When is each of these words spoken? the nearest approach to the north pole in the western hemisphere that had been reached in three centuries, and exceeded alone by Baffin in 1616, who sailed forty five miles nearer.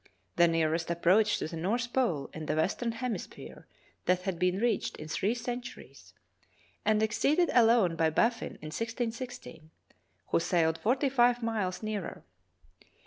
the 0.35 0.47
nearest 0.47 0.89
approach 0.89 1.37
to 1.37 1.47
the 1.47 1.55
north 1.55 1.93
pole 1.93 2.27
in 2.33 2.47
the 2.47 2.55
western 2.55 2.91
hemisphere 2.93 3.67
that 4.05 4.23
had 4.23 4.39
been 4.39 4.57
reached 4.57 4.97
in 4.97 5.07
three 5.07 5.35
centuries, 5.35 6.15
and 6.83 7.03
exceeded 7.03 7.51
alone 7.53 7.95
by 7.95 8.09
Baffin 8.09 8.55
in 8.63 8.73
1616, 8.73 9.69
who 10.29 10.39
sailed 10.39 10.79
forty 10.79 11.07
five 11.07 11.43
miles 11.43 11.83
nearer. 11.83 12.23